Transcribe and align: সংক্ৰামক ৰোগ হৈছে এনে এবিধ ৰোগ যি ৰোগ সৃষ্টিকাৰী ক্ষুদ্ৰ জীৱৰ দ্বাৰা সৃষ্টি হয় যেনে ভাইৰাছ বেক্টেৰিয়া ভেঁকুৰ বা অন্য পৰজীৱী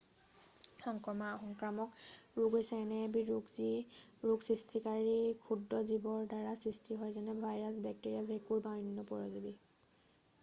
সংক্ৰামক 0.83 1.97
ৰোগ 2.37 2.55
হৈছে 2.59 2.79
এনে 2.85 3.01
এবিধ 3.09 3.27
ৰোগ 3.33 3.51
যি 3.57 3.67
ৰোগ 4.31 4.45
সৃষ্টিকাৰী 4.47 5.11
ক্ষুদ্ৰ 5.43 5.81
জীৱৰ 5.91 6.25
দ্বাৰা 6.31 6.53
সৃষ্টি 6.63 6.97
হয় 7.01 7.13
যেনে 7.19 7.35
ভাইৰাছ 7.43 7.75
বেক্টেৰিয়া 7.83 8.31
ভেঁকুৰ 8.31 8.65
বা 8.69 8.73
অন্য 8.81 9.05
পৰজীৱী 9.13 9.53